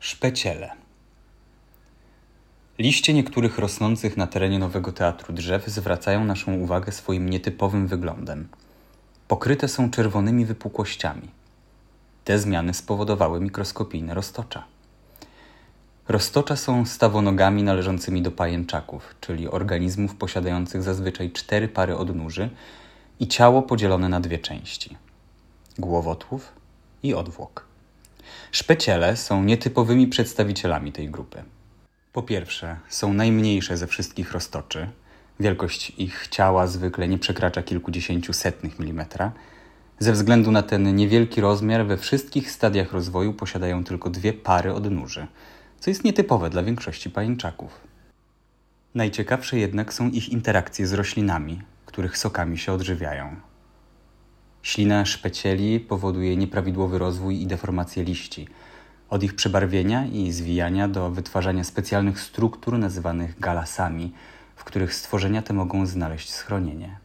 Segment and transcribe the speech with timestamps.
[0.00, 0.70] Szpeciele.
[2.78, 8.48] Liście niektórych rosnących na terenie Nowego Teatru drzew zwracają naszą uwagę swoim nietypowym wyglądem.
[9.28, 11.28] Pokryte są czerwonymi wypukłościami.
[12.24, 14.64] Te zmiany spowodowały mikroskopijne roztocza.
[16.08, 22.50] Roztocza są stawonogami należącymi do pajęczaków, czyli organizmów posiadających zazwyczaj cztery pary odnóży
[23.20, 24.96] i ciało podzielone na dwie części:
[25.78, 26.52] głowotłów
[27.02, 27.67] i odwłok.
[28.52, 31.42] Szpeciele są nietypowymi przedstawicielami tej grupy.
[32.12, 34.88] Po pierwsze, są najmniejsze ze wszystkich roztoczy.
[35.40, 39.32] Wielkość ich ciała zwykle nie przekracza kilkudziesięciu setnych milimetra.
[39.98, 45.26] Ze względu na ten niewielki rozmiar, we wszystkich stadiach rozwoju posiadają tylko dwie pary odnóży,
[45.80, 47.80] co jest nietypowe dla większości pajęczaków.
[48.94, 53.36] Najciekawsze jednak są ich interakcje z roślinami, których sokami się odżywiają.
[54.68, 58.48] Ślina szpecieli powoduje nieprawidłowy rozwój i deformację liści,
[59.10, 64.12] od ich przebarwienia i zwijania do wytwarzania specjalnych struktur nazywanych galasami,
[64.56, 66.98] w których stworzenia te mogą znaleźć schronienie.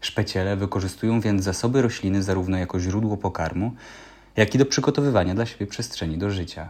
[0.00, 3.72] Szpeciele wykorzystują więc zasoby rośliny zarówno jako źródło pokarmu,
[4.36, 6.68] jak i do przygotowywania dla siebie przestrzeni do życia.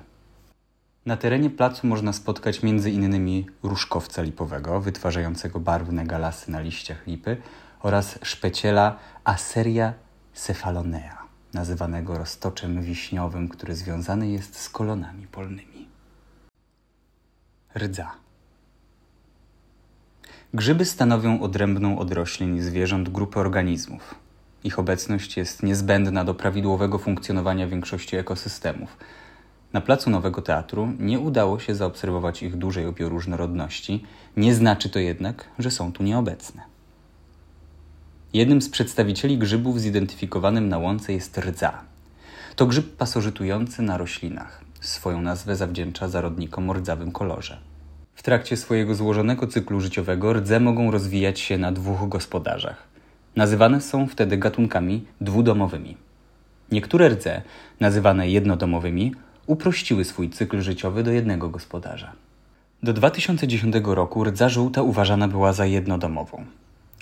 [1.07, 3.45] Na terenie placu można spotkać m.in.
[3.63, 7.37] różkowca lipowego, wytwarzającego barwne galasy na liściach lipy,
[7.83, 9.95] oraz szpeciela Aseria
[10.35, 11.19] cephalonea,
[11.55, 15.89] nazywanego roztoczem wiśniowym, który związany jest z kolonami polnymi.
[17.79, 18.11] Rdza.
[20.55, 24.15] Grzyby stanowią odrębną od roślin i zwierząt grupę organizmów.
[24.65, 28.97] Ich obecność jest niezbędna do prawidłowego funkcjonowania większości ekosystemów.
[29.73, 34.05] Na placu Nowego Teatru nie udało się zaobserwować ich dużej bioróżnorodności,
[34.37, 36.74] nie znaczy to jednak, że są tu nieobecne.
[38.35, 41.73] Jednym z przedstawicieli grzybów zidentyfikowanym na łące jest rdza.
[42.57, 44.65] To grzyb pasożytujący na roślinach.
[44.81, 47.59] Swoją nazwę zawdzięcza zarodnikom o rdzawym kolorze.
[48.15, 52.83] W trakcie swojego złożonego cyklu życiowego rdze mogą rozwijać się na dwóch gospodarzach.
[53.37, 55.97] Nazywane są wtedy gatunkami dwudomowymi.
[56.73, 57.43] Niektóre rdze,
[57.81, 59.15] nazywane jednodomowymi,
[59.47, 62.13] uprościły swój cykl życiowy do jednego gospodarza.
[62.83, 66.45] Do 2010 roku rdza żółta uważana była za jednodomową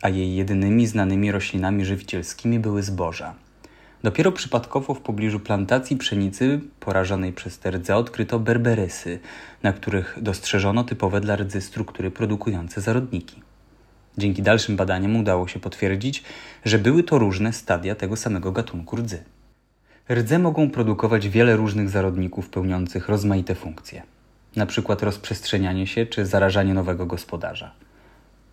[0.03, 3.35] a jej jedynymi znanymi roślinami żywicielskimi były zboża.
[4.03, 9.19] Dopiero przypadkowo w pobliżu plantacji pszenicy porażonej przez te rdze odkryto berberysy,
[9.63, 13.43] na których dostrzeżono typowe dla rdzy struktury produkujące zarodniki.
[14.19, 16.23] Dzięki dalszym badaniom udało się potwierdzić,
[16.65, 19.23] że były to różne stadia tego samego gatunku rdzy.
[20.11, 24.03] Rdze mogą produkować wiele różnych zarodników pełniących rozmaite funkcje,
[24.57, 24.97] np.
[25.01, 27.73] rozprzestrzenianie się czy zarażanie nowego gospodarza.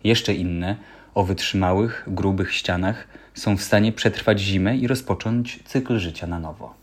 [0.04, 0.76] Jeszcze inne
[1.14, 6.74] o wytrzymałych, grubych ścianach są w stanie przetrwać zimę i rozpocząć cykl życia na nowo.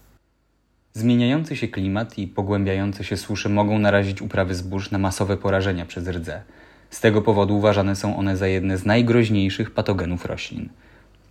[0.94, 6.08] Zmieniający się klimat i pogłębiające się susze mogą narazić uprawy zbóż na masowe porażenia przez
[6.08, 6.42] rdze.
[6.90, 10.70] Z tego powodu uważane są one za jedne z najgroźniejszych patogenów roślin.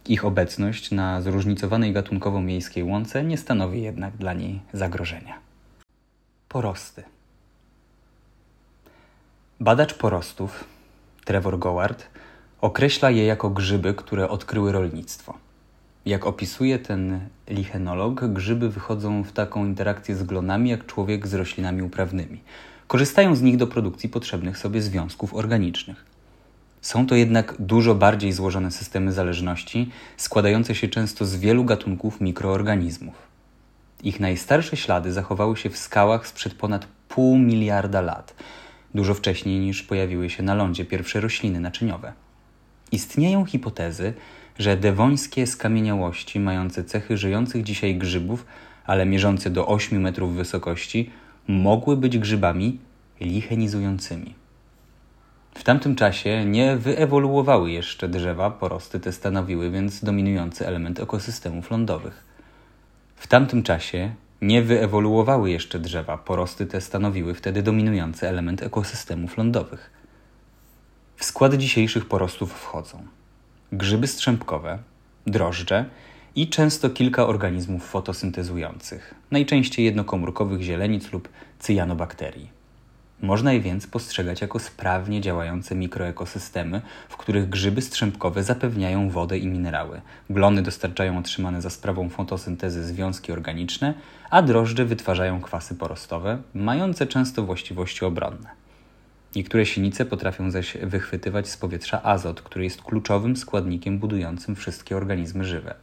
[0.09, 5.39] Ich obecność na zróżnicowanej gatunkowo miejskiej łące nie stanowi jednak dla niej zagrożenia.
[6.49, 7.03] Porosty.
[9.61, 10.65] Badacz porostów,
[11.25, 12.07] Trevor Goward,
[12.61, 15.35] Określa je jako grzyby, które odkryły rolnictwo.
[16.07, 21.83] Jak opisuje ten lichenolog, grzyby wychodzą w taką interakcję z glonami jak człowiek z roślinami
[21.83, 22.41] uprawnymi.
[22.87, 26.05] Korzystają z nich do produkcji potrzebnych sobie związków organicznych.
[26.81, 33.15] Są to jednak dużo bardziej złożone systemy zależności, składające się często z wielu gatunków mikroorganizmów.
[34.03, 38.35] Ich najstarsze ślady zachowały się w skałach sprzed ponad pół miliarda lat,
[38.95, 42.26] dużo wcześniej niż pojawiły się na lądzie pierwsze rośliny naczyniowe.
[42.97, 44.15] Istnieją hipotezy,
[44.59, 48.47] że dewońskie skamieniałości mające cechy żyjących dzisiaj grzybów,
[48.87, 51.11] ale mierzące do 8 metrów wysokości,
[51.49, 52.79] mogły być grzybami
[53.21, 54.35] lichenizującymi.
[55.55, 62.25] W tamtym czasie nie wyewoluowały jeszcze drzewa, porosty te stanowiły więc dominujący element ekosystemów lądowych.
[63.17, 69.96] W tamtym czasie nie wyewoluowały jeszcze drzewa, porosty te stanowiły wtedy dominujący element ekosystemów lądowych.
[71.17, 73.07] W skład dzisiejszych porostów wchodzą
[73.73, 74.79] grzyby strzępkowe,
[75.27, 75.85] drożdże
[76.37, 81.29] i często kilka organizmów fotosyntezujących, najczęściej jednokomórkowych zielenic lub
[81.59, 82.51] cyjanobakterii.
[83.23, 89.47] Można je więc postrzegać jako sprawnie działające mikroekosystemy, w których grzyby strzępkowe zapewniają wodę i
[89.47, 93.95] minerały, glony dostarczają otrzymane za sprawą fotosyntezy związki organiczne,
[94.31, 98.66] a drożdże wytwarzają kwasy porostowe, mające często właściwości obronne.
[99.37, 105.45] Niektóre sinice potrafią zaś wychwytywać z powietrza azot, który jest kluczowym składnikiem budującym wszystkie organizmy
[105.45, 105.75] żywe.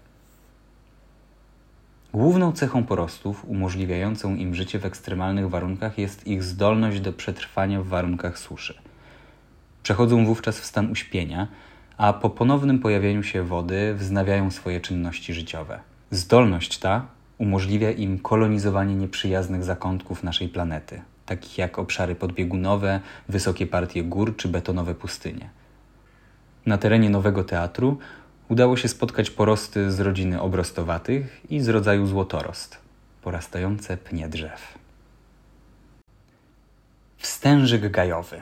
[2.14, 7.88] Główną cechą porostów umożliwiającą im życie w ekstremalnych warunkach jest ich zdolność do przetrwania w
[7.88, 8.78] warunkach suszy.
[9.84, 11.48] Przechodzą wówczas w stan uśpienia,
[11.98, 15.80] a po ponownym pojawieniu się wody wznawiają swoje czynności życiowe.
[16.12, 17.06] Zdolność ta
[17.38, 23.00] umożliwia im kolonizowanie nieprzyjaznych zakątków naszej planety, takich jak obszary podbiegunowe,
[23.30, 25.50] wysokie partie gór czy betonowe pustynie.
[26.66, 27.98] Na terenie nowego teatru
[28.50, 32.78] udało się spotkać porosty z rodziny obrostowatych i z rodzaju złotorost,
[33.22, 34.78] porastające pnie drzew.
[37.18, 38.42] Wstężyk gajowy.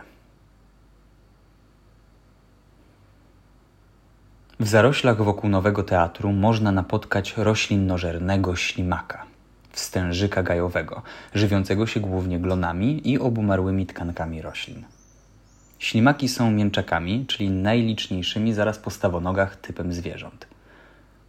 [4.60, 9.26] W zaroślach wokół Nowego Teatru można napotkać roślinnożernego ślimaka,
[9.72, 11.02] wstężyka gajowego,
[11.34, 14.84] żywiącego się głównie glonami i obumarłymi tkankami roślin.
[15.80, 20.48] Ślimaki są mięczakami, czyli najliczniejszymi zaraz po stawonogach typem zwierząt.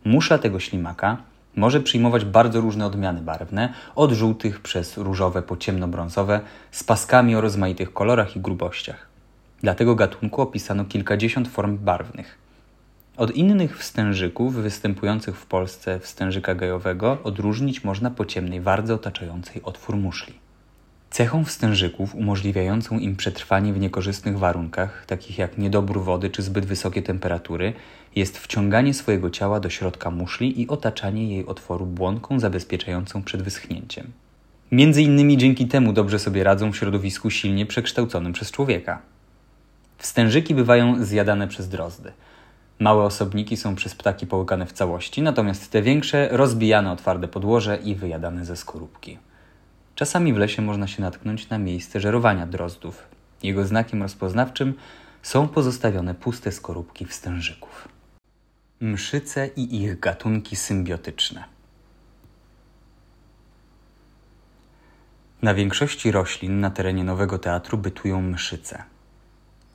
[0.05, 1.17] Musza tego ślimaka
[1.57, 6.41] może przyjmować bardzo różne odmiany barwne, od żółtych przez różowe po ciemnobrązowe,
[6.71, 9.07] z paskami o rozmaitych kolorach i grubościach.
[9.63, 12.39] Dla tego gatunku opisano kilkadziesiąt form barwnych.
[13.17, 19.97] Od innych wstężyków występujących w Polsce wstężyka gajowego odróżnić można po ciemnej wardze otaczającej otwór
[19.97, 20.35] muszli.
[21.11, 27.03] Cechą wstężyków umożliwiającą im przetrwanie w niekorzystnych warunkach, takich jak niedobór wody czy zbyt wysokie
[27.03, 27.73] temperatury,
[28.17, 34.11] jest wciąganie swojego ciała do środka muszli i otaczanie jej otworu błonką zabezpieczającą przed wyschnięciem.
[34.71, 39.03] Między innymi dzięki temu dobrze sobie radzą w środowisku silnie przekształconym przez człowieka.
[39.99, 42.13] Wstężyki bywają zjadane przez drozdy–
[42.83, 47.77] Małe osobniki są przez ptaki połykane w całości, natomiast te większe rozbijane o twarde podłoże
[47.77, 49.19] i wyjadane ze skorupki.
[49.95, 53.09] Czasami w lesie można się natknąć na miejsce żerowania drozdów.
[53.43, 54.75] Jego znakiem rozpoznawczym
[55.23, 57.89] są pozostawione puste skorupki wstężyków.
[58.81, 61.45] Mszyce i ich gatunki symbiotyczne.
[65.43, 68.83] Na większości roślin na terenie Nowego Teatru bytują mszyce–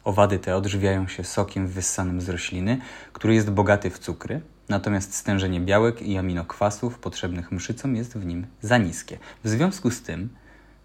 [0.07, 2.77] Owady te odżywiają się sokiem wyssanym z rośliny,
[3.13, 8.48] który jest bogaty w cukry, natomiast stężenie białek i aminokwasów potrzebnych mszycom jest w nim
[8.62, 9.18] za niskie.
[9.44, 10.30] W związku z tym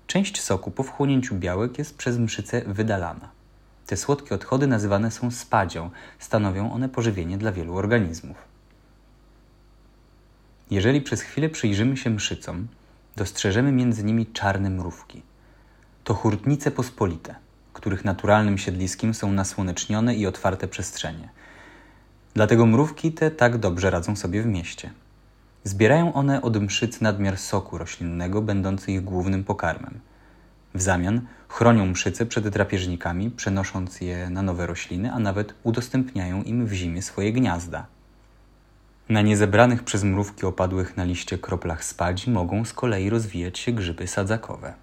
[0.06, 3.28] część soku po wchłonięciu białek jest przez mszycę wydalana.
[3.86, 8.36] Te słodkie odchody nazywane są spadzią, stanowią one pożywienie dla wielu organizmów.
[10.70, 12.66] Jeżeli przez chwilę przyjrzymy się mszycom,
[13.16, 15.22] dostrzeżemy między nimi czarne mrówki.
[16.04, 17.34] To hurtnice pospolite–
[17.82, 21.28] których naturalnym siedliskiem są nasłonecznione i otwarte przestrzenie.
[22.34, 24.90] Dlatego mrówki te tak dobrze radzą sobie w mieście.
[25.64, 30.00] Zbierają one od mszyc nadmiar soku roślinnego, będący ich głównym pokarmem.
[30.74, 36.66] W zamian chronią mszyce przed drapieżnikami, przenosząc je na nowe rośliny, a nawet udostępniają im
[36.66, 37.86] w zimie swoje gniazda.
[39.08, 44.06] Na niezebranych przez mrówki opadłych na liście kroplach spadzi mogą z kolei rozwijać się grzyby
[44.06, 44.74] sadzakowe.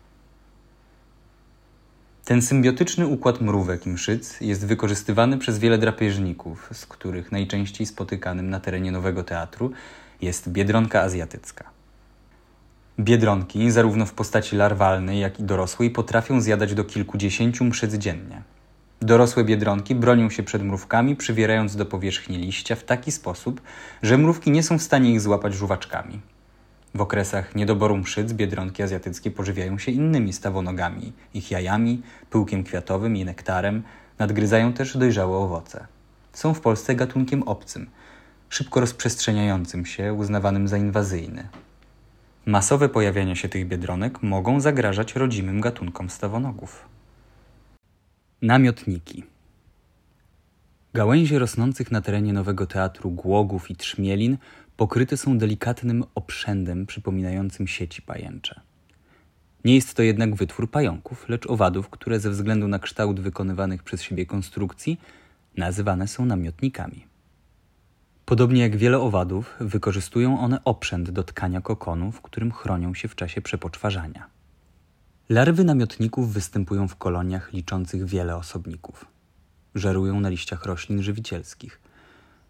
[2.30, 8.50] Ten symbiotyczny układ mrówek i mszyc jest wykorzystywany przez wiele drapieżników, z których najczęściej spotykanym
[8.50, 9.72] na terenie Nowego Teatru
[10.22, 11.64] jest biedronka azjatycka.
[13.00, 18.42] Biedronki, zarówno w postaci larwalnej, jak i dorosłej, potrafią zjadać do kilkudziesięciu mszyc dziennie.
[19.02, 23.62] Dorosłe biedronki bronią się przed mrówkami, przywierając do powierzchni liścia w taki sposób,
[24.04, 26.22] że mrówki nie są w stanie ich złapać żuwaczkami.
[26.94, 33.26] W okresach niedoboru mszyc biedronki azjatyckie pożywiają się innymi stawonogami, ich jajami, pyłkiem kwiatowym i
[33.26, 33.84] nektarem,
[34.19, 35.88] nadgryzają też dojrzałe owoce.
[36.34, 37.90] Są w Polsce gatunkiem obcym,
[38.50, 41.48] szybko rozprzestrzeniającym się, uznawanym za inwazyjny.
[42.46, 46.86] Masowe pojawiania się tych biedronek mogą zagrażać rodzimym gatunkom stawonogów.
[48.42, 49.24] Namiotniki
[50.94, 54.38] Gałęzie rosnących na terenie Nowego Teatru głogów i trzmielin
[54.80, 58.62] pokryte są delikatnym obszędem przypominającym sieci pajęcze.
[59.66, 64.02] Nie jest to jednak wytwór pająków, lecz owadów, które ze względu na kształt wykonywanych przez
[64.02, 65.00] siebie konstrukcji
[65.57, 67.06] nazywane są namiotnikami.
[68.26, 73.16] Podobnie jak wiele owadów, wykorzystują one oprzęt do tkania kokonu, w którym chronią się w
[73.16, 74.28] czasie przepoczwarzania.
[75.30, 79.06] Larwy namiotników występują w koloniach liczących wiele osobników.
[79.76, 81.80] Żerują na liściach roślin żywicielskich–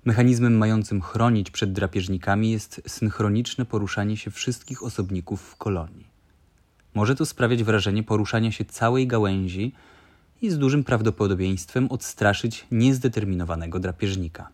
[0.06, 6.08] Mechanizmem mającym chronić przed drapieżnikami jest synchroniczne poruszanie się wszystkich osobników w kolonii.
[6.94, 9.74] Może to sprawiać wrażenie poruszania się całej gałęzi
[10.42, 14.50] i z dużym prawdopodobieństwem odstraszyć niezdeterminowanego drapieżnika.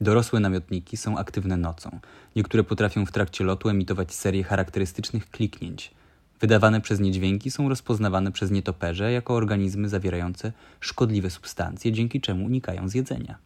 [0.00, 2.00] Dorosłe namiotniki są aktywne nocą.
[2.36, 5.90] Niektóre potrafią w trakcie lotu emitować serię charakterystycznych kliknięć.
[6.40, 12.44] Wydawane przez nie dźwięki są rozpoznawane przez nietoperze jako organizmy zawierające szkodliwe substancje, dzięki czemu
[12.44, 13.38] unikają zjedzenia.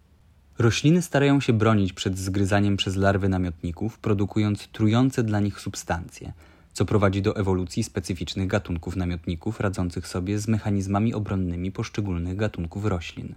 [0.59, 6.33] Rośliny starają się bronić przed zgryzaniem przez larwy namiotników, produkując trujące dla nich substancje,
[6.73, 13.35] co prowadzi do ewolucji specyficznych gatunków namiotników radzących sobie z mechanizmami obronnymi poszczególnych gatunków roślin.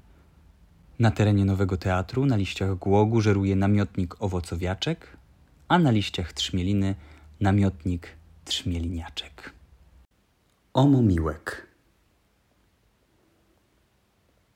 [1.00, 5.18] Na terenie Nowego Teatru na liściach głogu żeruje namiotnik owocowiaczek,
[5.68, 6.96] a na liściach trzmieliny
[7.42, 8.08] namiotnik
[8.46, 9.54] trzmieliniaczek.
[10.74, 11.69] Omomiłek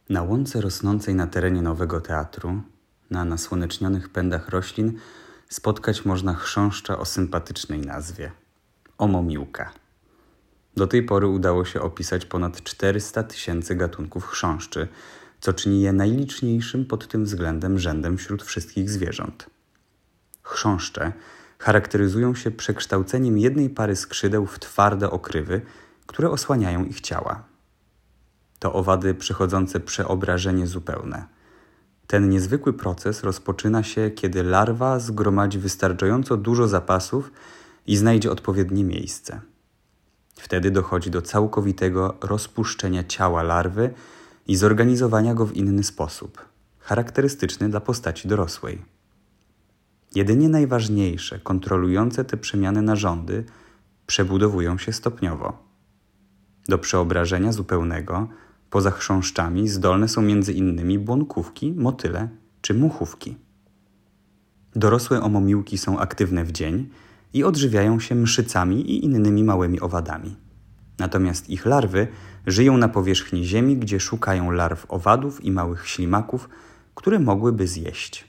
[0.10, 2.62] Na łące rosnącej na terenie Nowego Teatru,
[3.10, 5.00] na nasłonecznionych pędach roślin,
[5.50, 8.32] spotkać można chrząszcza o sympatycznej nazwie
[8.98, 9.72] omomiłka.
[10.76, 14.88] Do tej pory udało się opisać ponad 400 tysięcy gatunków chrząszczy,
[15.40, 19.50] co czyni je najliczniejszym pod tym względem rzędem wśród wszystkich zwierząt.
[20.44, 21.14] Chrząszcze
[21.60, 25.62] charakteryzują się przekształceniem jednej pary skrzydeł w twarde okrywy,
[26.06, 27.53] które osłaniają ich ciała.
[28.64, 31.26] To owady przechodzące przeobrażenie zupełne.
[32.08, 37.32] Ten niezwykły proces rozpoczyna się, kiedy larwa zgromadzi wystarczająco dużo zapasów
[37.88, 39.42] i znajdzie odpowiednie miejsce.
[40.36, 43.94] Wtedy dochodzi do całkowitego rozpuszczenia ciała larwy
[44.48, 46.46] i zorganizowania go w inny sposób,
[46.80, 48.82] charakterystyczny dla postaci dorosłej.
[50.16, 53.44] Jedynie najważniejsze, kontrolujące te przemiany narządy
[54.08, 55.58] przebudowują się stopniowo.
[56.70, 58.28] Do przeobrażenia zupełnego,
[58.74, 62.30] poza chrząszczami, zdolne są innymi błonkówki, motyle
[62.62, 63.36] czy muchówki.
[64.76, 66.90] Dorosłe omomiłki są aktywne w dzień
[67.34, 70.36] i odżywiają się mszycami i innymi małymi owadami.
[71.00, 72.08] Natomiast ich larwy
[72.48, 76.50] żyją na powierzchni ziemi, gdzie szukają larw owadów i małych ślimaków,
[76.96, 78.28] które mogłyby zjeść.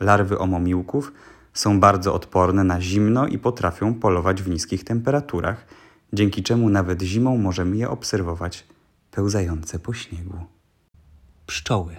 [0.00, 1.12] Larwy omomiłków
[1.52, 5.66] są bardzo odporne na zimno i potrafią polować w niskich temperaturach,
[6.12, 8.66] dzięki czemu nawet zimą możemy je obserwować
[9.10, 10.38] pełzające po śniegu.
[11.46, 11.96] Pszczoły.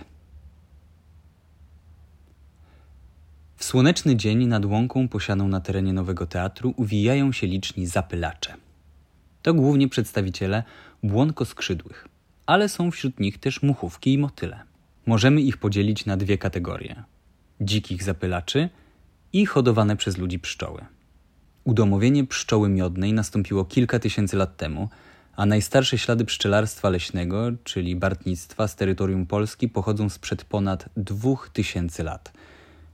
[3.55, 8.53] W słoneczny dzień nad łąką posianą na terenie Nowego Teatru uwijają się liczni zapylacze.
[9.41, 10.63] To głównie przedstawiciele
[11.03, 12.07] błonkoskrzydłych,
[12.45, 14.59] ale są wśród nich też muchówki i motyle.
[15.05, 17.03] Możemy ich podzielić na dwie kategorie:
[17.61, 18.69] dzikich zapylaczy
[19.33, 20.85] i hodowane przez ludzi pszczoły.
[21.63, 24.89] Udomowienie pszczoły miodnej nastąpiło kilka tysięcy lat temu,
[25.41, 32.03] a najstarsze ślady pszczelarstwa leśnego, czyli bartnictwa z terytorium Polski, pochodzą sprzed ponad dwóch tysięcy
[32.03, 32.31] lat–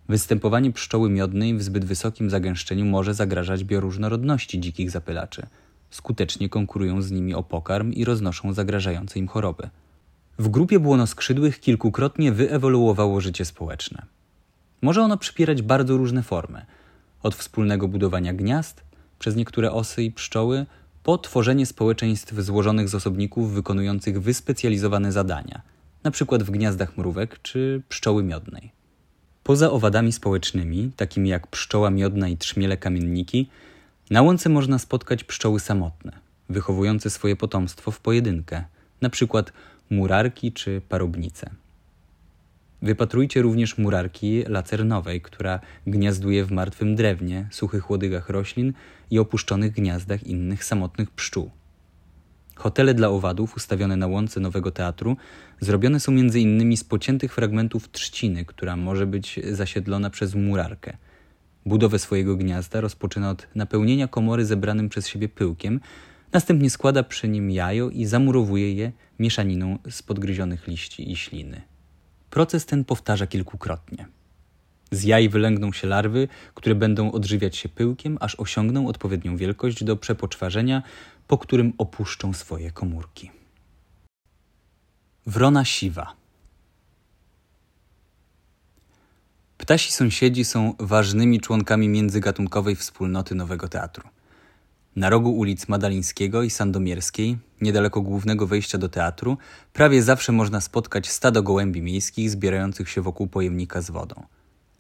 [0.09, 5.47] Występowanie pszczoły miodnej w zbyt wysokim zagęszczeniu może zagrażać bioróżnorodności dzikich zapylaczy.
[5.89, 9.69] Skutecznie konkurują z nimi o pokarm i roznoszą zagrażające im choroby.
[10.39, 14.05] W grupie błonoskrzydłych kilkukrotnie wyewoluowało życie społeczne.
[14.81, 16.65] Może ono przypierać bardzo różne formy.
[17.23, 18.83] Od wspólnego budowania gniazd,
[19.19, 20.65] przez niektóre osy i pszczoły,
[21.07, 25.61] po tworzenie społeczeństw złożonych z osobników wykonujących wyspecjalizowane zadania,
[26.03, 26.37] np.
[26.39, 28.71] w gniazdach mrówek czy pszczoły miodnej.
[29.43, 33.49] Poza owadami społecznymi, takimi jak pszczoła miodna i trzmiele kamienniki,
[34.09, 36.11] na łące można spotkać pszczoły samotne,
[36.49, 38.63] wychowujące swoje potomstwo w pojedynkę,
[39.09, 39.53] przykład
[39.89, 41.49] murarki czy parobnice.
[42.81, 48.74] Wypatrujcie również murarki lacernowej, która gniazduje w martwym drewnie, suchych łodygach roślin
[49.12, 51.51] i opuszczonych gniazdach innych samotnych pszczół.
[52.55, 55.17] Hotele dla owadów ustawione na łące Nowego Teatru
[55.60, 60.98] zrobione są innymi z pociętych fragmentów trzciny, która może być zasiedlona przez murarkę.
[61.65, 65.79] Budowę swojego gniazda rozpoczyna od napełnienia komory zebranym przez siebie pyłkiem,
[66.34, 71.62] następnie składa przy nim jajo i zamurowuje je mieszaniną z podgryzionych liści i śliny.
[72.38, 74.08] Proces ten powtarza kilkukrotnie.
[74.91, 79.98] Z jaj wylęgną się larwy, które będą odżywiać się pyłkiem, aż osiągną odpowiednią wielkość do
[79.98, 80.84] przepoczwarzenia,
[81.27, 83.32] po którym opuszczą swoje komórki.
[85.25, 86.13] Wrona siwa.
[89.58, 94.10] Ptasi sąsiedzi są ważnymi członkami międzygatunkowej wspólnoty Nowego Teatru.
[94.97, 99.37] Na rogu ulic Madalińskiego i Sandomierskiej, niedaleko głównego wejścia do teatru,
[99.73, 104.23] prawie zawsze można spotkać stado gołębi miejskich zbierających się wokół pojemnika z wodą.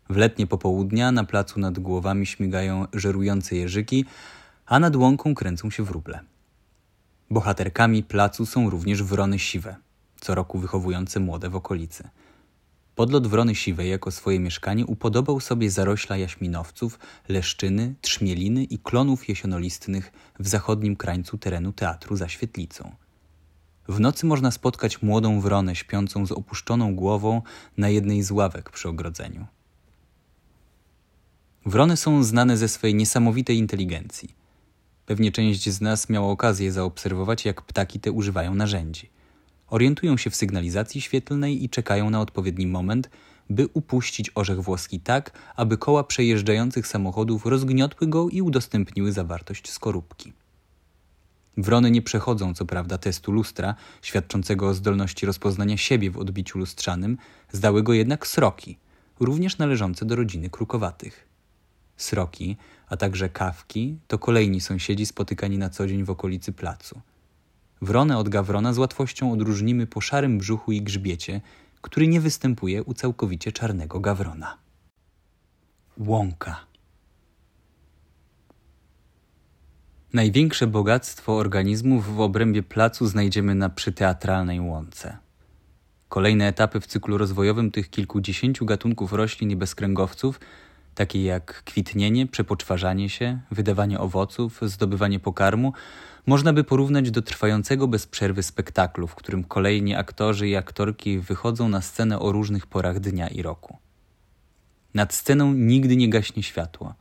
[0.09, 4.05] W letnie popołudnia na placu nad głowami śmigają żerujące jeżyki,
[4.65, 6.19] a nad łąką kręcą się wróble.
[7.29, 9.75] Bohaterkami placu są również wrony siwe,
[10.21, 12.09] co roku wychowujące młode w okolicy.
[12.97, 16.99] Podlot wrony siwej jako swoje mieszkanie upodobał sobie zarośla jaśminowców,
[17.29, 22.95] leszczyny, trzmieliny i klonów jesionolistnych w zachodnim krańcu terenu teatru za świetlicą.
[23.87, 27.41] W nocy można spotkać młodą wronę śpiącą z opuszczoną głową
[27.77, 29.45] na jednej z ławek przy ogrodzeniu.
[31.65, 34.35] Wrony są znane ze swej niesamowitej inteligencji.
[35.05, 39.16] Pewnie część z nas miała okazję zaobserwować, jak ptaki te używają narzędzi.
[39.67, 43.09] Orientują się w sygnalizacji świetlnej i czekają na odpowiedni moment,
[43.49, 50.33] by upuścić orzech włoski tak, aby koła przejeżdżających samochodów rozgniotły go i udostępniły zawartość skorupki.
[51.57, 57.17] Wrony nie przechodzą, co prawda, testu lustra, świadczącego o zdolności rozpoznania siebie w odbiciu lustrzanym,
[57.51, 58.77] zdały go jednak sroki,
[59.19, 61.27] również należące do rodziny krukowatych.
[61.97, 62.57] Sroki,
[62.87, 67.01] a także kawki to kolejni sąsiedzi spotykani na co dzień w okolicy placu.
[67.81, 71.41] Wronę od gawrona z łatwością odróżnimy po szarym brzuchu i grzbiecie,
[71.81, 74.57] który nie występuje u całkowicie czarnego gawrona.
[75.97, 76.59] Łąka.
[80.13, 85.17] Największe bogactwo organizmów w obrębie placu znajdziemy na przyteatralnej łące.
[86.09, 90.39] Kolejne etapy w cyklu rozwojowym tych kilkudziesięciu gatunków roślin i bezkręgowców,
[90.97, 95.73] takie jak kwitnienie, przepoczwarzanie się, wydawanie owoców, zdobywanie pokarmu,
[96.25, 101.69] można by porównać do trwającego bez przerwy spektaklu, w którym kolejni aktorzy i aktorki wychodzą
[101.69, 103.77] na scenę o różnych porach dnia i roku.
[104.93, 106.93] Nad sceną nigdy nie gaśnie światło.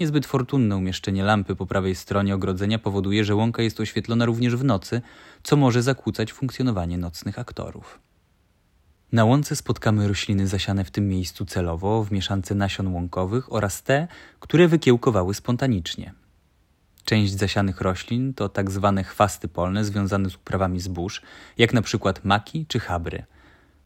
[0.00, 4.64] Niezbyt fortunne umieszczenie lampy po prawej stronie ogrodzenia powoduje, że łąka jest oświetlona również w
[4.64, 5.02] nocy,
[5.42, 8.07] co może zakłócać funkcjonowanie nocnych aktorów.
[9.12, 14.08] Na łące spotkamy rośliny zasiane w tym miejscu celowo w mieszance nasion łąkowych oraz te,
[14.40, 16.14] które wykiełkowały spontanicznie.
[17.04, 21.22] Część zasianych roślin to tak zwane chwasty polne związane z uprawami zbóż,
[21.58, 23.24] jak na przykład maki czy chabry.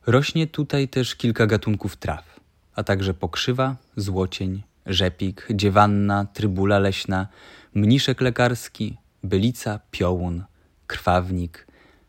[0.07, 2.41] Rośnie tutaj też kilka gatunków traw,
[2.75, 7.29] a także pokrzywa, złocień, rzepik, dziewanna, trybula leśna,
[7.75, 10.45] mniszek lekarski, bylica, piołun,
[10.87, 11.67] krwawnik,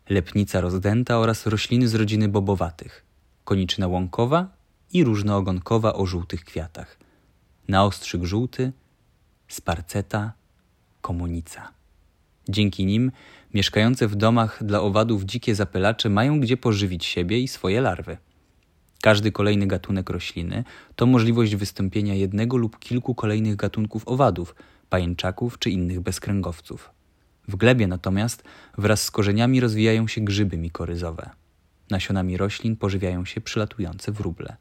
[0.09, 3.05] lepnica rozdęta oraz rośliny z rodziny bobowatych,
[3.45, 4.47] koniczyna łąkowa
[4.93, 6.97] i różnoogonkowa o żółtych kwiatach,
[7.67, 8.71] naostrzyk żółty,
[9.47, 10.33] sparceta,
[11.01, 11.71] komunica.
[12.49, 13.11] Dzięki nim
[13.53, 18.17] mieszkające w domach dla owadów dzikie zapylacze mają gdzie pożywić siebie i swoje larwy.
[19.01, 20.63] Każdy kolejny gatunek rośliny
[20.95, 24.55] to możliwość wystąpienia jednego lub kilku kolejnych gatunków owadów,
[24.89, 26.92] pajęczaków czy innych bezkręgowców.
[27.47, 28.43] W glebie natomiast
[28.77, 31.29] wraz z korzeniami rozwijają się grzyby mikoryzowe.
[31.89, 34.55] Nasionami roślin pożywiają się przylatujące wróble.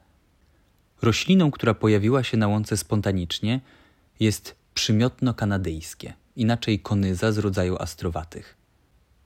[1.02, 3.60] Rośliną, która pojawiła się na łące spontanicznie,
[4.20, 8.56] jest przymiotno kanadyjskie, inaczej konyza z rodzaju astrowatych.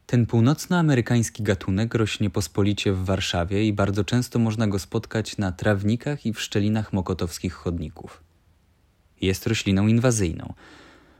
[0.06, 6.26] Ten północnoamerykański gatunek rośnie pospolicie w Warszawie i bardzo często można go spotkać na trawnikach
[6.26, 8.22] i w szczelinach mokotowskich chodników.
[9.20, 10.54] Jest rośliną inwazyjną.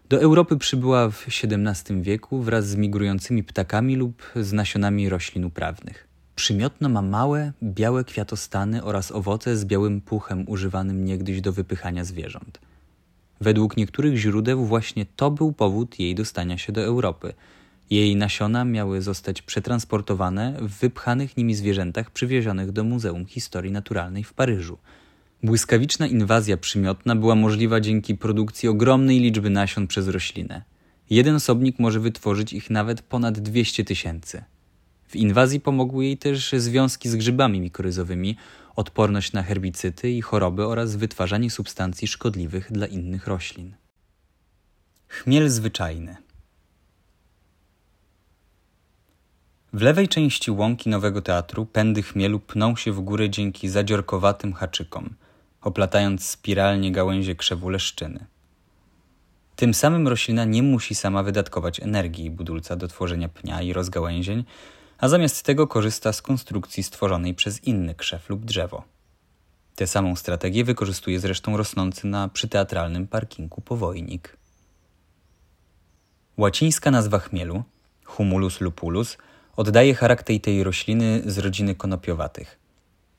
[0.08, 6.08] Do Europy przybyła w XVII wieku wraz z migrującymi ptakami lub z nasionami roślin uprawnych.
[6.34, 12.60] Przymiotno ma małe, białe kwiatostany oraz owoce z białym puchem używanym niegdyś do wypychania zwierząt.
[13.40, 17.32] Według niektórych źródeł właśnie to był powód jej dostania się do Europy–
[17.90, 24.34] jej nasiona miały zostać przetransportowane w wypchanych nimi zwierzętach przywiezionych do Muzeum Historii Naturalnej w
[24.34, 24.78] Paryżu.
[25.46, 30.62] Błyskawiczna inwazja przymiotna była możliwa dzięki produkcji ogromnej liczby nasion przez roślinę.
[31.10, 34.44] Jeden osobnik może wytworzyć ich nawet ponad 200 tysięcy.
[35.08, 38.36] W inwazji pomogły jej też związki z grzybami mikoryzowymi,
[38.76, 43.74] odporność na herbicyty i choroby oraz wytwarzanie substancji szkodliwych dla innych roślin.
[45.08, 46.16] Chmiel zwyczajny.
[49.72, 55.14] W lewej części łąki Nowego Teatru pędy chmielu pną się w górę dzięki zadziorkowatym haczykom,
[55.66, 58.26] oplatając spiralnie gałęzie krzewu leszczyny.
[59.56, 64.44] Tym samym roślina nie musi sama wydatkować energii budulca do tworzenia pnia i rozgałęzień,
[64.98, 68.84] a zamiast tego korzysta z konstrukcji stworzonej przez inny krzew lub drzewo.
[69.74, 74.36] Tę samą strategię wykorzystuje zresztą rosnący na przyteatralnym parkingu powojnik.
[76.36, 77.62] Łacińska nazwa chmielu,
[78.04, 79.18] Humulus lupulus,
[79.56, 82.65] oddaje charakter tej rośliny z rodziny konopiowatych.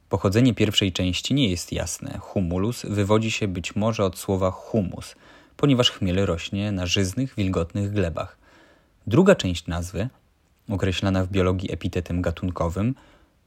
[0.10, 2.18] Pochodzenie pierwszej części nie jest jasne.
[2.20, 5.16] Humulus wywodzi się być może od słowa humus,
[5.58, 8.38] ponieważ chmiel rośnie na żyznych, wilgotnych glebach.
[9.08, 10.10] Druga część nazwy,
[10.70, 12.96] określana w biologii epitetem gatunkowym,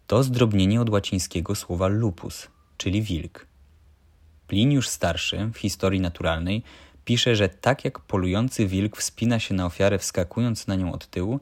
[0.06, 3.46] to zdrobnienie od łacińskiego słowa lupus, czyli wilk.
[4.46, 6.62] Pliniusz Starszy w historii naturalnej
[7.04, 11.40] pisze, że tak jak polujący wilk wspina się na ofiarę wskakując na nią od tyłu,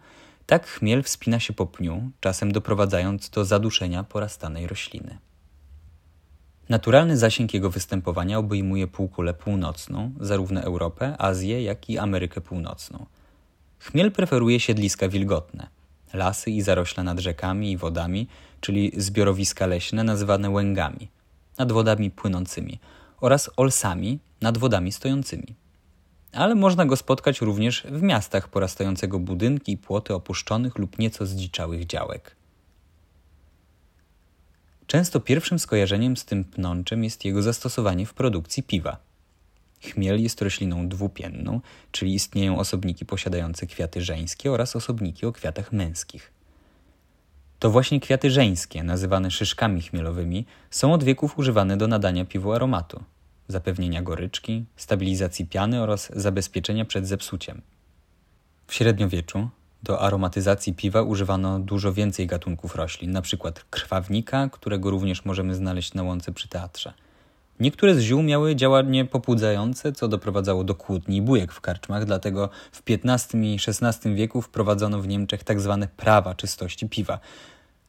[0.49, 5.19] tak chmiel wspina się po pniu, czasem doprowadzając do zaduszenia porastanej rośliny.
[6.69, 13.07] Naturalny zasięg jego występowania obejmuje półkulę północną, zarówno Europę, Azję, jak i Amerykę Północną.
[13.79, 15.67] Chmiel preferuje siedliska wilgotne,
[16.15, 18.29] lasy i zarośla nad rzekami i wodami,
[18.61, 21.09] czyli zbiorowiska leśne nazywane łęgami,
[21.59, 22.79] nad wodami płynącymi
[23.21, 25.55] oraz olsami nad wodami stojącymi
[26.33, 31.87] ale można go spotkać również w miastach porastającego budynki i płoty opuszczonych lub nieco zdziczałych
[31.87, 32.37] działek.
[34.87, 38.97] Często pierwszym skojarzeniem z tym pnączem jest jego zastosowanie w produkcji piwa.
[39.83, 41.61] Chmiel jest rośliną dwupienną,
[41.93, 46.33] czyli istnieją osobniki posiadające kwiaty żeńskie oraz osobniki o kwiatach męskich.
[47.59, 53.05] To właśnie kwiaty żeńskie, nazywane szyszkami chmielowymi, są od wieków używane do nadania piwu aromatu,
[53.49, 57.63] zapewnienia goryczki, stabilizacji piany oraz zabezpieczenia przed zepsuciem.
[58.67, 59.49] W średniowieczu
[59.83, 63.53] do aromatyzacji piwa używano dużo więcej gatunków roślin, np.
[63.71, 66.93] krwawnika, którego również możemy znaleźć na łące przy teatrze.
[67.61, 72.51] Niektóre z ziół miały działanie pobudzające, co doprowadzało do kłótni i bujek w karczmach, dlatego
[72.73, 75.79] w XV i XVI wieku wprowadzono w Niemczech tzw.
[75.81, 77.19] Tak prawa czystości piwa.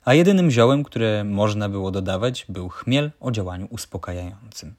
[0.06, 4.76] A jedynym ziołem, które można było dodawać, był chmiel o działaniu uspokajającym.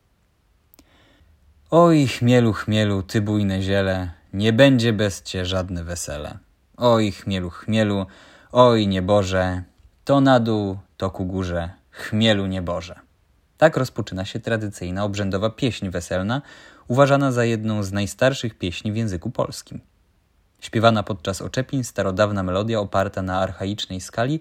[1.73, 6.39] Oj, chmielu, chmielu, ty bujne ziele, nie będzie bez cię żadne wesele.
[6.77, 8.07] Oj, chmielu, chmielu,
[8.53, 9.63] oj, nieboże,
[10.05, 12.99] to na dół, to ku górze, chmielu nieboże.
[13.59, 16.43] Tak rozpoczyna się tradycyjna obrzędowa pieśń weselna,
[16.89, 19.81] uważana za jedną z najstarszych pieśni w języku polskim.
[20.61, 24.41] Śpiewana podczas oczepin starodawna melodia oparta na archaicznej skali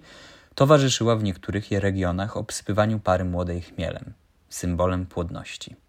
[0.55, 4.13] towarzyszyła w niektórych regionach obsypywaniu pary młodej chmielem,
[4.49, 5.88] symbolem płodności.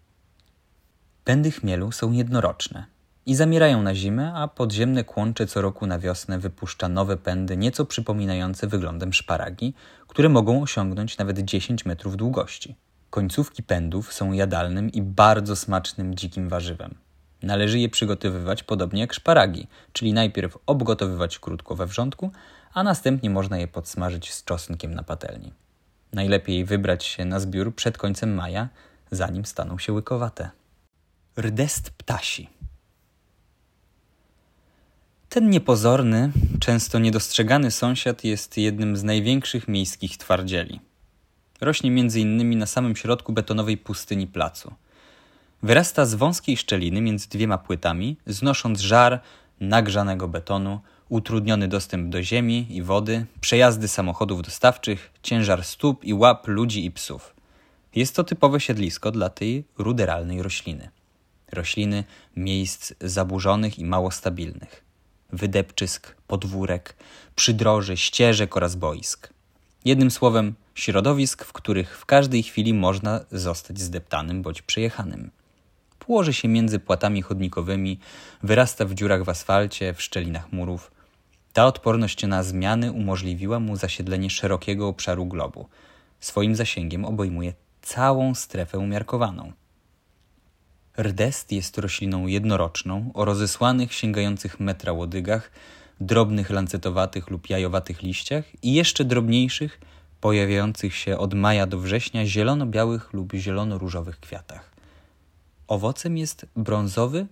[1.31, 2.85] Pędy chmielu są jednoroczne
[3.25, 7.85] i zamierają na zimę, a podziemne kłącze co roku na wiosnę wypuszcza nowe pędy nieco
[7.85, 9.73] przypominające wyglądem szparagi,
[10.07, 12.75] które mogą osiągnąć nawet 10 metrów długości.
[13.09, 16.95] Końcówki pędów są jadalnym i bardzo smacznym dzikim warzywem.
[17.43, 22.31] Należy je przygotowywać podobnie jak szparagi, czyli najpierw obgotowywać krótko we wrzątku,
[22.73, 25.53] a następnie można je podsmażyć z czosnkiem na patelni.
[26.13, 28.69] Najlepiej wybrać się na zbiór przed końcem maja,
[29.11, 30.60] zanim staną się łykowate.
[31.37, 32.49] Rdest ptasi.
[35.29, 40.79] Ten niepozorny, często niedostrzegany sąsiad jest jednym z największych miejskich twardzieli.
[41.61, 42.57] Rośnie m.in.
[42.57, 44.73] na samym środku betonowej pustyni placu.
[45.63, 49.19] Wyrasta z wąskiej szczeliny między dwiema płytami, znosząc żar
[49.59, 56.47] nagrzanego betonu, utrudniony dostęp do ziemi i wody, przejazdy samochodów dostawczych, ciężar stóp i łap
[56.47, 57.35] ludzi i psów.
[57.95, 60.89] Jest to typowe siedlisko dla tej ruderalnej rośliny.
[61.51, 62.03] Rośliny
[62.35, 64.83] miejsc zaburzonych i mało stabilnych.
[65.33, 66.95] Wydepczysk, podwórek,
[67.35, 69.29] przydroży, ścieżek oraz boisk.
[69.85, 75.31] Jednym słowem, środowisk, w których w każdej chwili można zostać zdeptanym bądź przejechanym.
[75.99, 77.99] Płoży się między płatami chodnikowymi,
[78.43, 80.91] wyrasta w dziurach w asfalcie, w szczelinach murów.
[81.53, 85.67] Ta odporność na zmiany umożliwiła mu zasiedlenie szerokiego obszaru globu.
[86.19, 89.51] Swoim zasięgiem obejmuje całą strefę umiarkowaną.
[91.01, 95.51] Rdest jest rośliną jednoroczną o rozesłanych, sięgających metra łodygach,
[95.99, 99.81] drobnych lancetowatych lub jajowatych liściach i jeszcze drobniejszych,
[100.21, 104.71] pojawiających się od maja do września zielono-białych lub zielono-różowych kwiatach.
[105.67, 107.27] Owocem jest brązowy,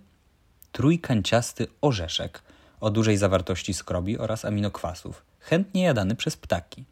[0.72, 2.42] trójkanciasty orzeszek
[2.80, 6.84] o dużej zawartości skrobi oraz aminokwasów, chętnie jadany przez ptaki.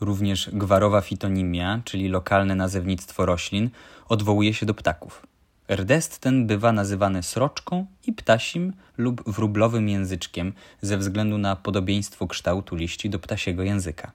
[0.00, 3.70] Również gwarowa fitonimia, czyli lokalne nazewnictwo roślin,
[4.08, 5.26] odwołuje się do ptaków.
[5.70, 12.76] Rdest ten bywa nazywany sroczką i ptasim lub wróblowym języczkiem ze względu na podobieństwo kształtu
[12.76, 14.12] liści do ptasiego języka.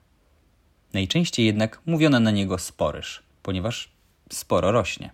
[0.94, 3.92] Najczęściej jednak mówiono na niego sporyż, ponieważ
[4.32, 5.12] sporo rośnie.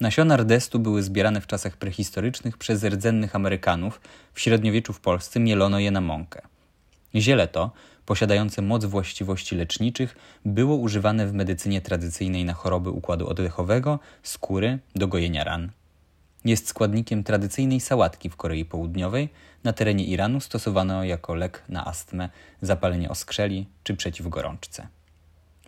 [0.00, 4.00] Nasiona rdestu były zbierane w czasach prehistorycznych przez rdzennych Amerykanów,
[4.34, 6.42] w średniowieczu w Polsce mielono je na mąkę.
[7.14, 7.70] Ziele to,
[8.06, 15.08] posiadające moc właściwości leczniczych, było używane w medycynie tradycyjnej na choroby układu oddechowego, skóry, do
[15.08, 15.70] gojenia ran.
[16.44, 19.28] Jest składnikiem tradycyjnej sałatki w Korei Południowej.
[19.64, 22.28] Na terenie Iranu stosowano jako lek na astmę,
[22.62, 24.88] zapalenie oskrzeli czy przeciw gorączce.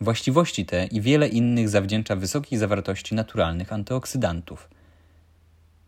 [0.01, 4.68] Właściwości te i wiele innych zawdzięcza wysokiej zawartości naturalnych antyoksydantów.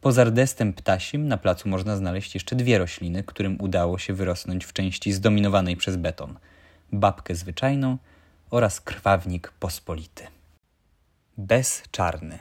[0.00, 4.72] Poza rdestem ptasim na placu można znaleźć jeszcze dwie rośliny, którym udało się wyrosnąć w
[4.72, 6.38] części zdominowanej przez beton:
[6.92, 7.98] babkę zwyczajną
[8.50, 10.26] oraz krwawnik pospolity.
[11.38, 12.38] Bez czarny.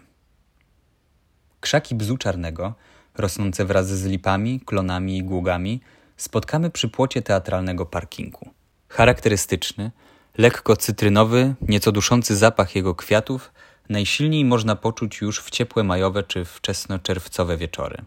[1.59, 2.73] Krzaki bzu czarnego,
[3.17, 5.81] rosnące wraz z lipami, klonami i gługami,
[6.17, 8.49] spotkamy przy płocie teatralnego parkingu.
[8.89, 9.91] Charakterystyczny,
[10.37, 13.51] lekko cytrynowy, nieco duszący zapach jego kwiatów
[13.89, 18.05] najsilniej można poczuć już w ciepłe majowe czy wczesnoczerwcowe wieczory.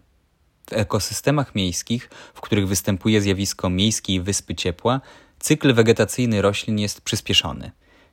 [0.71, 5.01] W ekosystemach miejskich, w których występuje zjawisko miejskiej wyspy ciepła,
[5.38, 7.71] cykl wegetacyjny roślin jest przyspieszony.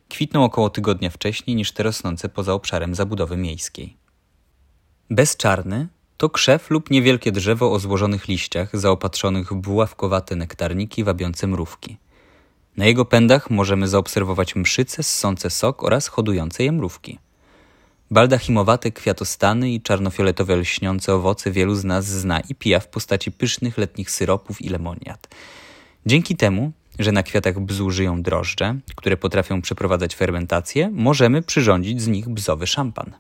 [0.10, 3.98] Kwitną około tygodnia wcześniej niż te rosnące poza obszarem zabudowy miejskiej.
[5.10, 11.98] Bezczarny to krzew lub niewielkie drzewo o złożonych liściach, zaopatrzonych w buławkowate nektarniki wabiące mrówki.
[12.78, 17.20] Na jego pędach możemy zaobserwować mszyce ssące sok oraz hodujące je mrówki.
[18.12, 23.78] Baldachimowate kwiatostany i czarnofioletowe lśniące owoce wielu z nas zna i pija w postaci pysznych
[23.78, 25.28] letnich syropów i lemoniad.
[26.06, 32.08] Dzięki temu, że na kwiatach bzu żyją drożdże, które potrafią przeprowadzać fermentację, możemy przyrządzić z
[32.08, 33.16] nich bzowy szampan.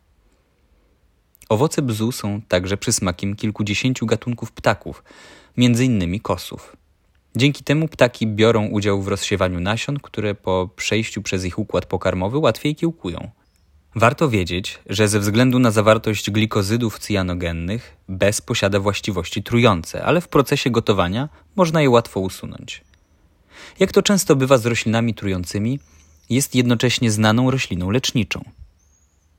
[1.49, 5.03] Owoce bzu są także przysmakiem kilkudziesięciu gatunków ptaków,
[5.57, 6.77] innymi kosów.
[7.35, 12.37] Dzięki temu ptaki biorą udział w rozsiewaniu nasion, które po przejściu przez ich układ pokarmowy
[12.37, 13.31] łatwiej kiełkują.
[13.95, 20.27] Warto wiedzieć, że ze względu na zawartość glikozydów cyjanogennych bez posiada właściwości trujące, ale w
[20.27, 22.83] procesie gotowania można je łatwo usunąć.
[23.79, 25.79] Jak to często bywa z roślinami trującymi,
[26.29, 28.43] jest jednocześnie znaną rośliną leczniczą.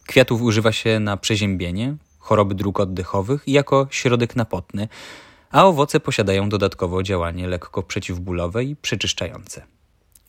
[0.06, 4.88] Kwiatów używa się na przeziębienie, choroby dróg oddechowych i jako środek napotny,
[5.50, 9.62] a owoce posiadają dodatkowo działanie lekko przeciwbólowe i przeczyszczające.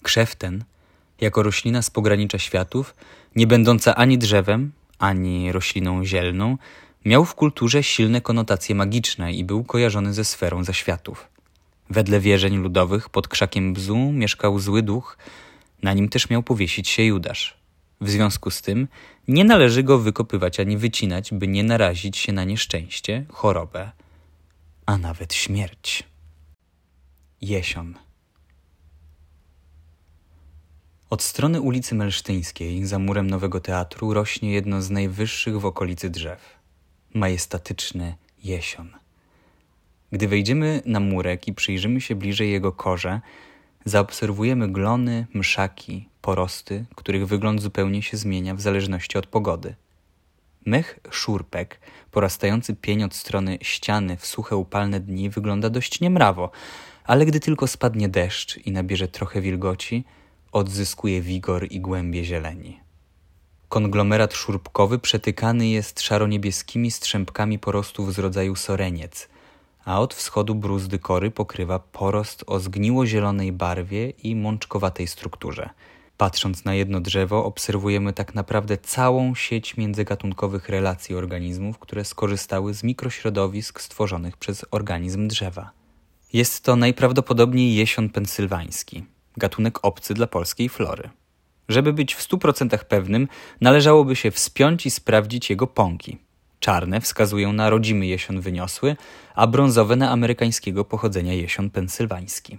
[0.04, 0.64] Krzew ten,
[1.22, 2.96] jako roślina z pogranicza światów,
[3.36, 6.58] nie będąca ani drzewem, ani rośliną zielną,
[7.06, 11.28] miał w kulturze silne konotacje magiczne i był kojarzony ze sferą zaświatów.
[11.90, 15.18] Wedle wierzeń ludowych pod krzakiem bzu mieszkał zły duch,
[15.84, 17.58] na nim też miał powiesić się Judasz.
[18.02, 18.88] W związku z tym
[19.28, 23.92] nie należy go wykopywać ani wycinać, by nie narazić się na nieszczęście, chorobę,
[24.86, 26.04] a nawet śmierć.
[27.42, 27.96] Jesion.
[31.12, 36.60] Od strony ulicy Melsztyńskiej, za murem Nowego Teatru, rośnie jedno z najwyższych w okolicy drzew
[37.14, 38.90] majestatyczny jesion.
[40.12, 43.22] Gdy wejdziemy na murek i przyjrzymy się bliżej jego korze,
[43.86, 49.76] zaobserwujemy glony, mszaki, porosty, których wygląd zupełnie się zmienia w zależności od pogody.
[50.66, 51.80] Mech szurpek,
[52.12, 56.52] porastający pień od strony ściany w suche upalne dni, wygląda dość niemrawo,
[57.04, 60.04] ale gdy tylko spadnie deszcz i nabierze trochę wilgoci,
[60.52, 62.80] odzyskuje wigor i głębie zieleni.
[63.70, 69.30] Konglomerat szurpkowy przetykany jest szaroniebieskimi strzępkami porostów z rodzaju soreniec,
[69.86, 75.70] a od wschodu bruzdy kory pokrywa porost o zgniło-zielonej barwie i mączkowatej strukturze.
[76.18, 82.84] Patrząc na jedno drzewo, obserwujemy tak naprawdę całą sieć międzygatunkowych relacji organizmów, które skorzystały z
[82.84, 85.72] mikrośrodowisk stworzonych przez organizm drzewa.
[86.34, 89.04] Jest to najprawdopodobniej jesion pensylwański,
[89.38, 91.10] gatunek obcy dla polskiej flory.
[91.70, 93.28] Żeby być w 100% pewnym,
[93.62, 96.18] należałoby się wspiąć i sprawdzić jego pąki.
[96.60, 98.96] Czarne wskazują na rodzimy jesion wyniosły,
[99.36, 102.58] a brązowe na amerykańskiego pochodzenia jesion pensylwański.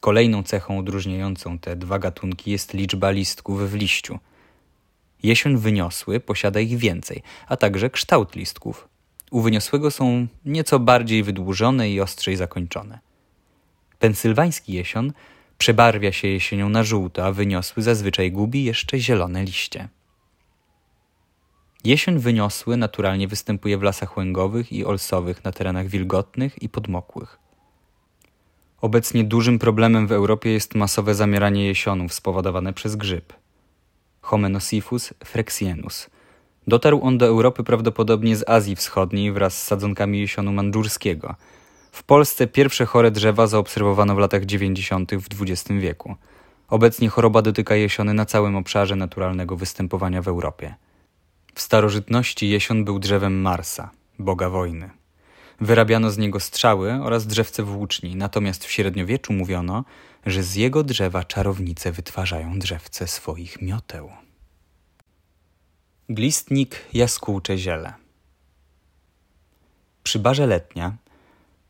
[0.00, 4.18] Kolejną cechą odróżniającą te dwa gatunki jest liczba listków w liściu.
[5.22, 8.88] Jesion wyniosły posiada ich więcej, a także kształt listków.
[9.30, 12.98] U wyniosłego są nieco bardziej wydłużone i ostrzej zakończone.
[13.98, 15.12] Pensylwański jesion
[15.58, 19.88] przebarwia się jesienią na żółto, a wyniosły zazwyczaj gubi jeszcze zielone liście.
[21.84, 27.38] Jesień wyniosły naturalnie występuje w lasach łęgowych i olsowych na terenach wilgotnych i podmokłych.
[28.80, 33.32] Obecnie dużym problemem w Europie jest masowe zamieranie jesionów spowodowane przez grzyb.
[34.20, 36.10] Homenosiphus frexienus.
[36.66, 41.34] Dotarł on do Europy prawdopodobnie z Azji Wschodniej wraz z sadzonkami jesionu mandżurskiego.
[41.98, 45.14] W Polsce pierwsze chore drzewa zaobserwowano w latach 90.
[45.14, 46.16] w XX wieku.
[46.68, 50.74] Obecnie choroba dotyka jesiony na całym obszarze naturalnego występowania w Europie.
[51.54, 54.90] W starożytności jesion był drzewem Marsa, boga wojny.
[55.60, 59.84] Wyrabiano z niego strzały oraz drzewce włóczni, natomiast w średniowieczu mówiono,
[60.26, 64.10] że z jego drzewa czarownice wytwarzają drzewce swoich mioteł.
[66.08, 67.92] Glistnik jaskółcze ziele
[70.02, 70.96] Przy barze letnia,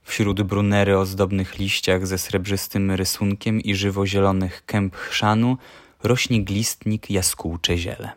[0.08, 5.56] wśród brunery o zdobnych liściach ze srebrzystym rysunkiem i żywo-zielonych kęp chrzanu,
[6.02, 8.12] rośnie glistnik jaskółcze ziele.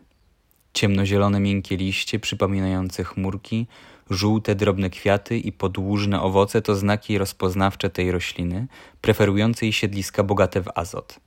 [0.74, 3.66] Ciemnozielone miękkie liście przypominające chmurki,
[4.10, 8.66] żółte drobne kwiaty i podłużne owoce to znaki rozpoznawcze tej rośliny,
[9.00, 11.20] preferującej siedliska bogate w azot.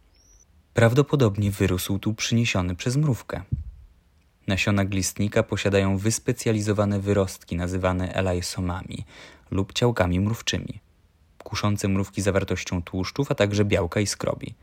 [0.73, 3.41] Prawdopodobnie wyrósł tu przyniesiony przez mrówkę.
[4.47, 9.05] Nasiona glistnika posiadają wyspecjalizowane wyrostki nazywane elaisomami
[9.55, 10.79] lub ciałkami mrówczymi,
[11.43, 14.55] kuszące mrówki zawartością tłuszczów, a także białka i skrobi.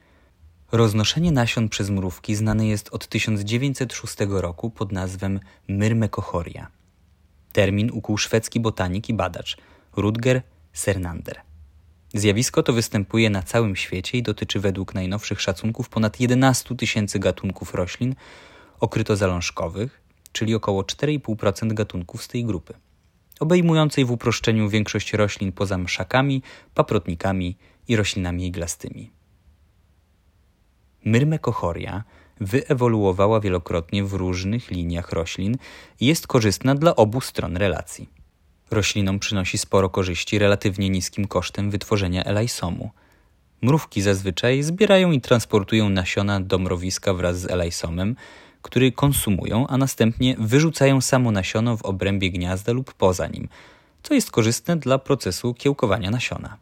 [0.73, 6.67] Roznoszenie nasion przez mrówki znane jest od 1906 roku pod nazwą myrmekochoria.
[7.53, 9.57] Termin ukuł szwedzki botanik i badacz
[9.97, 11.41] Rudger Sernander.
[12.15, 17.75] Zjawisko to występuje na całym świecie i dotyczy według najnowszych szacunków ponad 11 tysięcy gatunków
[17.75, 18.15] roślin
[18.81, 20.03] okrytozalążkowych,
[20.33, 22.75] czyli około 4,5% gatunków z tej grupy,
[23.43, 26.43] obejmującej w uproszczeniu większość roślin poza mszakami,
[26.75, 27.57] paprotnikami
[27.89, 29.11] i roślinami iglastymi.
[31.05, 32.05] Myrmekochoria
[32.41, 35.57] wyewoluowała wielokrotnie w różnych liniach roślin
[36.01, 38.09] i jest korzystna dla obu stron relacji.
[38.71, 42.91] Roślinom przynosi sporo korzyści relatywnie niskim kosztem wytworzenia elaisomu.
[43.63, 48.17] Mrówki zazwyczaj zbierają i transportują nasiona do mrowiska wraz z elaisomem,
[48.63, 53.49] który konsumują, a następnie wyrzucają samo nasiono w obrębie gniazda lub poza nim,
[54.03, 56.57] co jest korzystne dla procesu kiełkowania nasiona.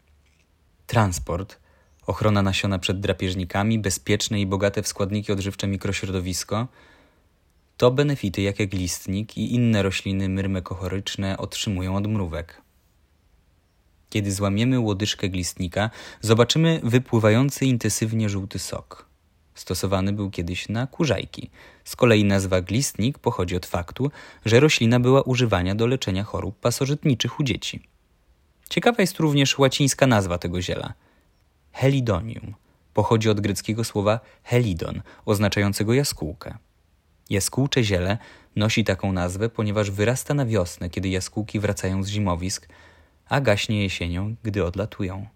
[0.86, 1.58] Transport,
[2.06, 6.68] ochrona nasiona przed drapieżnikami, bezpieczne i bogate w składniki odżywcze mikrośrodowisko
[7.80, 12.62] to benefity, jakie glistnik i inne rośliny myrmekochoryczne otrzymują od mrówek.
[14.10, 19.06] Kiedy złamiemy łodyżkę glistnika, zobaczymy wypływający intensywnie żółty sok.
[19.54, 21.50] Stosowany był kiedyś na kurzajki.
[21.90, 24.10] Z kolei nazwa glistnik pochodzi od faktu,
[24.44, 27.80] że roślina była używana do leczenia chorób pasożytniczych u dzieci.
[28.68, 30.94] Ciekawa jest również łacińska nazwa tego ziela.
[31.72, 32.54] Helidonium
[32.94, 36.58] pochodzi od greckiego słowa helidon, oznaczającego jaskółkę.
[37.30, 38.18] Jaskółcze ziele
[38.56, 42.68] nosi taką nazwę, ponieważ wyrasta na wiosnę, kiedy jaskółki wracają z zimowisk,
[43.28, 45.26] a gaśnie jesienią, gdy odlatują.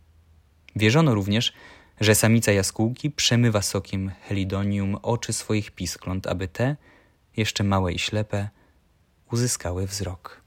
[0.76, 1.52] Wierzono również,
[2.00, 6.76] że samica jaskółki przemywa sokiem helidonium oczy swoich piskląt, aby te,
[7.36, 8.48] jeszcze małe i ślepe,
[9.32, 10.43] uzyskały wzrok.